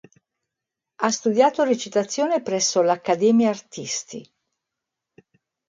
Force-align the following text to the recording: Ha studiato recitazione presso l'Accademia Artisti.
Ha 0.95 1.11
studiato 1.11 1.61
recitazione 1.63 2.41
presso 2.41 2.81
l'Accademia 2.81 3.49
Artisti. 3.49 4.27